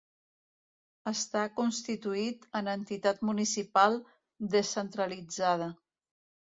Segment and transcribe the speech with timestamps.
[1.11, 4.03] Està constituït en entitat municipal
[4.59, 5.75] descentralitzada.